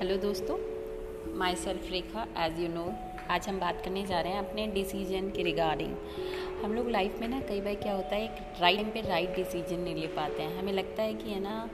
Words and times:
Hello 0.00 0.16
दोस्तों 0.16 0.54
myself 1.56 1.90
Rekha 1.92 2.22
as 2.44 2.60
you 2.60 2.68
know 2.68 2.84
आज 3.30 3.48
हम 3.48 3.58
बात 3.60 3.82
करने 3.84 4.04
जा 4.06 4.20
रहे 4.20 4.32
हैं 4.32 4.38
अपने 4.38 4.66
डिसीज़न 4.66 5.28
के 5.30 5.42
रिगार्डिंग 5.42 5.94
हम 6.62 6.74
लोग 6.74 6.88
लाइफ 6.90 7.18
में 7.20 7.26
ना 7.28 7.40
कई 7.40 7.60
बार 7.60 7.74
क्या 7.74 7.92
होता 7.92 8.16
है, 8.16 8.24
एक 8.24 8.60
राइट 8.60 8.76
टाइम 8.76 8.90
पे 8.90 9.00
राइट 9.00 9.34
डिसीज़न 9.36 9.80
नहीं 9.80 9.94
ले 9.94 10.06
पाते 10.06 10.42
हैं। 10.42 10.58
हमें 10.58 10.72
लगता 10.72 11.02
है 11.02 11.14
कि 11.14 11.30
है 11.30 11.40
ना 11.40 11.68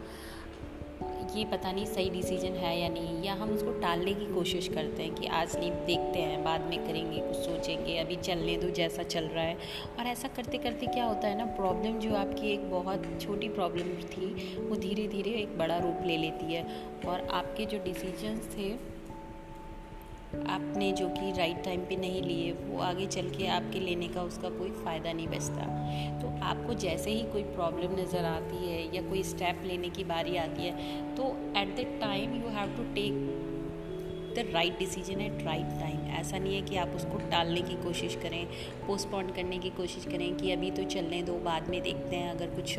ये 1.37 1.45
पता 1.45 1.73
नहीं 1.73 1.87
सही 1.87 2.11
डिसीज़न 2.11 2.53
है 2.53 2.81
या 2.81 2.89
नहीं, 2.89 3.23
या 3.23 3.35
हम 3.35 3.51
उसको 3.51 3.71
टालने 3.71 4.15
की 4.15 4.35
कोशिश 4.35 4.69
करते 4.69 5.03
हैं 5.03 5.15
कि 5.15 5.27
आज 5.27 5.57
नहीं, 5.57 5.71
देखते 5.71 6.19
हैं, 6.19 6.45
बाद 6.45 6.61
में 6.61 6.87
करेंगे, 6.87 7.21
कुछ 7.21 7.37
सोचेंगे, 7.37 7.99
अभी 7.99 8.17
चलने 8.17 8.57
दो 8.57 8.71
जैसा 8.71 9.03
चल 9.03 9.25
रहा 9.25 9.45
है। 9.45 9.55
और 9.99 10.07
ऐसा 10.07 10.29
करते 10.29 10.59
करते 10.59 10.87
क्या 10.87 11.05
होता 11.05 11.29
है 11.29 11.39
ना 11.39 11.45
प्रॉब्लम 11.45 11.99
जो 11.99 12.15
आपकी 12.15 12.49
एक 12.49 12.71
बहुत 12.71 13.19
छोटी 13.21 13.49
प्रॉब्लम 13.49 13.85
थी, 13.85 14.59
वो 14.59 14.77
धीरे 14.77 15.09
धीरे 15.09 15.31
एक 15.31 15.59
बड़ा 15.59 15.79
रूप 15.79 16.01
ले 16.07 16.17
लेती 16.17 16.55
है। 16.55 16.67
और 17.07 17.29
आपके 17.33 17.65
जो 17.65 17.79
डिसीज़न 17.79 18.39
थे 18.39 18.96
आपने 20.49 20.91
जो 20.93 21.09
कि 21.09 21.33
राइट 21.33 21.63
टाइम 21.65 21.81
पे 21.81 21.97
नहीं 21.97 22.23
लिए, 22.23 22.53
वो 22.53 22.81
आगे 22.83 23.07
चल 23.09 23.31
के 23.31 23.47
आपके 23.49 23.81
लेने 23.81 24.09
का 24.09 24.23
उसका 24.23 24.49
कोई 24.51 24.71
फ़ायदा 24.75 25.13
नहीं 25.13 25.29
बचता। 25.29 25.67
तो 26.21 26.29
आपको 26.45 26.75
जैसे 26.77 27.11
ही 27.11 27.23
कोई 27.33 27.43
प्रॉब्लम 27.45 28.01
नज़र 28.01 28.25
आती 28.25 28.69
है 28.69 28.81
या 28.97 29.03
कोई 29.03 29.23
स्टेप 29.23 29.63
लेने 29.67 29.89
की 29.91 30.05
बारी 30.05 30.37
आती 30.37 30.63
है 30.63 31.15
तो 31.17 31.29
at 31.59 31.77
the 31.77 31.87
time 32.01 32.35
you 32.35 32.49
have 32.51 32.77
to 32.77 32.85
take 32.95 33.13
the 34.37 34.45
right 34.53 34.79
decision 34.79 35.21
at 35.21 35.43
right 35.45 35.69
time 35.81 36.01
ऐसा 36.17 36.39
नहीं 36.39 36.55
है 36.55 36.63
कि 36.63 36.77
आप 36.77 36.89
उसको 36.97 37.19
टालने 37.31 37.61
की 37.63 37.75
कोशिश 37.83 38.15
करें 38.23 38.45
पोस्टपोन 38.87 39.31
करने 39.37 39.59
की 39.59 39.71
कोशिश 39.77 40.05
करें 40.05 40.35
कि 40.37 40.51
अभी 40.53 40.71
तो 40.71 40.85
चलने 40.87 41.23
दो, 41.23 41.39
बाद 41.41 41.69
में 41.71 41.81
देखते 41.83 42.17
हैं 42.17 42.31
अगर 42.31 42.55
कुछ 42.57 42.79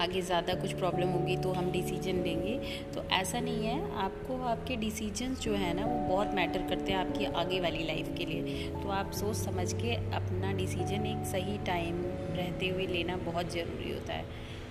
आगे 0.00 0.20
ज़्यादा 0.22 0.54
कुछ 0.54 0.72
प्रॉब्लम 0.72 1.08
होगी 1.08 1.36
तो 1.36 1.52
हम 1.52 1.70
डिसीज़न 1.72 2.22
लेंगे। 2.22 2.58
तो 2.94 3.02
ऐसा 3.12 3.40
नहीं 3.40 3.66
है, 3.66 3.96
आपको 3.96 4.38
आपके 4.44 4.76
डिसीजंस 4.76 5.40
जो 5.40 5.54
है 5.54 5.72
ना, 5.74 5.86
वो 5.86 5.98
बहुत 6.08 6.34
मैटर 6.34 6.66
करते 6.68 6.92
हैं 6.92 6.98
आपकी 6.98 7.24
आगे 7.34 7.60
वाली 7.60 7.84
लाइफ 7.84 8.14
के 8.18 8.26
लिए। 8.26 8.68
तो 8.72 8.88
आप 8.90 9.10
सोच 9.12 9.36
समझ 9.36 9.72
के 9.72 9.94
अपना 10.16 10.52
डिसीज़न 10.52 11.06
एक 11.06 11.26
सही 11.26 11.58
टाइम 11.66 12.02
रहते 12.36 12.68
हुए 12.68 12.86
लेना 12.86 13.16
बहुत 13.24 13.52
ज़रूरी 13.52 13.92
होता 13.92 14.12
है। 14.12 14.24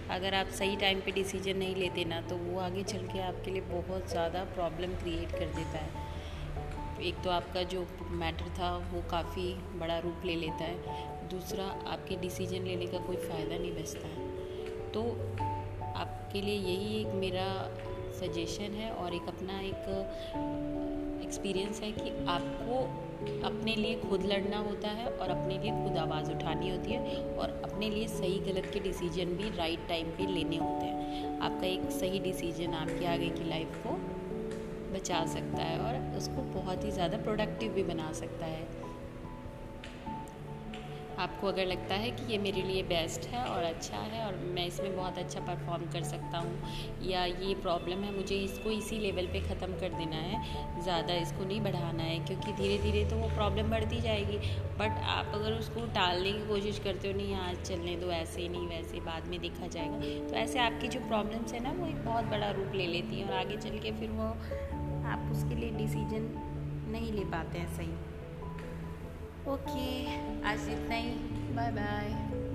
अगर 0.10 0.34
आप 0.34 0.48
सही 0.50 0.76
टाइम 0.76 1.00
पे 1.00 1.12
डिसीज़न 1.12 1.58
नहीं 1.58 1.76
लेते 1.76 2.06
ना 2.06 2.22
तो 2.22 2.36
वो 2.38 2.60
आगे 2.60 2.84
चल 2.84 3.08
के 3.08 3.20
आपके 3.22 3.52
लिए 3.52 3.62
बहुत 3.64 4.10
ज़्यादा 4.10 4.44
प्रॉब्लम 4.56 4.94
क्रिएट 4.96 5.32
कर 5.32 5.54
देता 5.56 5.80
है। 5.80 6.08
एक 7.02 7.22
तो 7.24 7.30
आपका 7.30 7.64
जो 7.64 7.86
मैटर 8.12 8.50
था, 8.50 8.76
वो 8.94 9.02
काफ़ी 9.12 9.54
बड़ा 9.80 9.98
रूप 10.00 10.26
ले 10.26 10.36
लेता 10.36 10.64
है। 10.64 11.28
दूसरा, 11.30 11.66
आपके 11.88 12.16
डिसीज़न 12.16 12.64
लेने 12.64 12.88
का 12.88 12.98
कोई 12.98 13.16
फ़ायदा 13.18 13.58
नहीं 13.58 13.72
बचता 13.74 14.08
है। 14.08 14.28
तो 14.94 15.02
आपके 15.96 16.42
लिए 16.42 16.56
यही 16.56 17.02
एक 17.02 17.14
मेरा 17.16 17.48
सजेशन 18.20 18.74
है 18.74 18.92
और 18.92 19.14
एक 19.14 19.28
अपना 19.28 19.60
एक 19.60 19.88
एक्सपीरियंस 21.24 21.82
है 21.82 21.92
कि 21.92 22.10
आपको 22.28 22.80
अपने 23.48 23.76
लिए 23.76 23.96
खुद 24.00 24.26
लड़ना 24.26 24.58
होता 24.58 24.90
है 24.90 25.08
और 25.08 25.30
अपने 25.30 25.58
लिए 25.58 25.72
खुद 25.84 25.98
आवाज़ 25.98 26.32
उठानी 26.32 26.70
होती 26.70 26.92
है 26.92 27.16
और 27.36 27.50
अपने 27.66 27.90
लिए 27.90 28.08
सही 28.08 28.40
गलत 28.40 28.70
के 28.74 28.80
डिसीज़न 28.80 29.36
भी 29.38 29.50
राइट 29.58 29.88
टाइम 29.88 30.08
पे 30.08 30.26
लेने 30.26 30.58
होते 30.58 30.86
हैं। 30.86 31.40
आपका 31.40 31.68
एक 31.68 31.90
सही 31.92 32.20
डिसीज़न 32.20 32.74
आपके 32.74 33.06
आगे 33.06 33.30
की 33.30 33.50
लाइफ 33.50 33.76
को 33.88 33.98
बचा 34.94 35.26
सकता 35.26 35.64
है 35.64 35.80
और 35.80 36.18
उसको 36.18 36.42
बहुत 36.54 36.86
ही 36.86 36.92
ज़्यादा 36.92 37.18
प्रोडक्टिव 37.18 37.74
भी 37.74 37.84
बना 37.84 38.12
सकता 38.14 38.46
है। 38.46 38.89
आपको 41.20 41.48
अगर 41.48 41.66
लगता 41.66 41.96
है 41.96 42.10
कि 42.12 42.32
ये 42.32 42.38
मेरे 42.38 42.62
लिए 42.62 42.84
बेस्ट 42.84 43.26
है 43.28 43.44
और 43.46 43.64
अच्छा 43.64 43.98
है 43.98 44.26
और 44.26 44.36
मैं 44.56 44.66
इसमें 44.68 44.96
बहुत 44.96 45.18
अच्छा 45.18 45.40
परफॉर्म 45.40 45.84
कर 45.94 46.04
सकता 46.04 46.38
हूँ 46.38 47.08
या 47.08 47.24
ये 47.26 47.54
प्रॉब्लम 47.62 48.04
है, 48.04 48.16
मुझे 48.16 48.36
इसको 48.36 48.72
इसी 48.72 49.00
लेवल 49.00 49.26
पे 49.26 49.40
ख़त्म 49.40 49.80
कर 49.80 49.98
देना 49.98 50.16
है, 50.18 50.82
ज़्यादा 50.84 51.14
इसको 51.16 51.46
नहीं 51.46 51.62
बढ़ाना 51.62 52.04
है, 52.04 52.20
क्योंकि 52.20 52.54
धीरे 52.54 52.78
धीरे 52.84 53.04
तो 53.10 53.16
वो 53.16 53.28
प्रॉब्लम 53.30 53.70
बढ़ती 53.70 54.02
जाएगी। 54.02 54.38
बट 54.80 55.02
आप 55.10 55.32
अगर 55.36 55.54
उसको 55.54 55.86
टालने 55.96 56.32
की 56.32 56.48
कोशिश 56.48 56.80
करते 56.80 57.08
हो, 57.08 57.18
नहीं, 57.18 57.36
आज 57.36 57.62
चलने 57.64 57.96
दो, 57.96 58.12
ऐसे 58.12 58.48
नहीं, 58.50 58.68
वैसे 58.68 59.00
बाद 59.00 59.28
में 59.28 59.40
देखा 59.42 59.68
जाएगा। 59.68 60.30
तो 60.30 60.36
ऐसे 60.36 60.60
आपकी 60.60 60.88
जो 60.88 61.00
प्रॉब्लम्स 61.00 61.54
है 61.54 61.64
ना, 61.64 61.72
वो 61.72 61.88
एक 61.88 62.06
बहुत 62.06 62.26
बड़ा 62.26 62.52
रूप 62.52 62.76
ले 62.76 62.88
लेती 62.88 63.20
हैं 63.20 63.28
और 63.30 63.34
आगे 63.34 63.58
चल 63.58 63.78
के 63.80 63.92
फिर 63.92 64.10
वो 64.12 64.28
आप 65.10 65.30
उसके 65.32 65.56
लिए 65.56 65.72
डिसीज़न 65.72 66.32
नहीं 66.92 67.12
ले 67.14 67.26
पाते 67.26 67.60
हैं 67.60 67.76
सही। 67.76 68.19
Ok, 69.46 69.72
a 70.44 70.56
gente 70.58 70.88
tem. 70.88 71.18
Bye 71.54 71.72
bye. 71.72 72.49